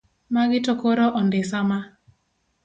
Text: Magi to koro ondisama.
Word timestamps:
Magi 0.35 0.59
to 0.65 0.73
koro 0.81 1.05
ondisama. 1.19 1.79